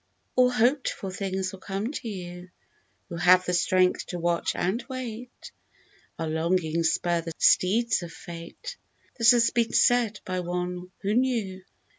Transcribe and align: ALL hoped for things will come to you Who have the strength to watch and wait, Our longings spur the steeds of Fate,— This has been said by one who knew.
ALL 0.35 0.49
hoped 0.49 0.89
for 0.89 1.11
things 1.11 1.51
will 1.51 1.59
come 1.59 1.91
to 1.91 2.09
you 2.09 2.49
Who 3.09 3.17
have 3.17 3.45
the 3.45 3.53
strength 3.53 4.07
to 4.07 4.17
watch 4.17 4.53
and 4.55 4.83
wait, 4.89 5.29
Our 6.17 6.27
longings 6.27 6.89
spur 6.91 7.21
the 7.21 7.33
steeds 7.37 8.01
of 8.01 8.11
Fate,— 8.11 8.77
This 9.19 9.29
has 9.29 9.51
been 9.51 9.73
said 9.73 10.19
by 10.25 10.39
one 10.39 10.89
who 11.03 11.13
knew. 11.13 11.61